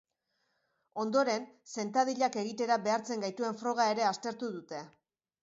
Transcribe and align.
Ondoren, 1.03 1.45
sentadillak 1.81 2.39
egitera 2.45 2.79
behartzen 2.89 3.27
gaituen 3.27 3.61
froga 3.61 3.87
ere 3.95 4.09
aztertu 4.15 4.53
dute. 4.57 4.83